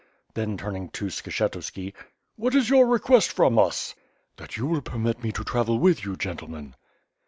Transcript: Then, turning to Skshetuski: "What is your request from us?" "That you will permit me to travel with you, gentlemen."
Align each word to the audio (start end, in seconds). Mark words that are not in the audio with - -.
Then, 0.33 0.57
turning 0.57 0.89
to 0.93 1.09
Skshetuski: 1.11 1.93
"What 2.35 2.55
is 2.55 2.71
your 2.71 2.87
request 2.87 3.29
from 3.31 3.59
us?" 3.59 3.93
"That 4.37 4.57
you 4.57 4.65
will 4.65 4.81
permit 4.81 5.21
me 5.21 5.31
to 5.33 5.43
travel 5.43 5.77
with 5.77 6.03
you, 6.05 6.15
gentlemen." 6.15 6.73